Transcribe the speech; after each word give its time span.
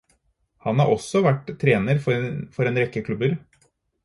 Han 0.63 0.79
har 0.83 0.93
også 0.93 1.21
vært 1.27 1.51
trener 1.65 2.01
for 2.07 2.71
en 2.71 2.81
rekke 2.81 3.05
klubber. 3.11 3.39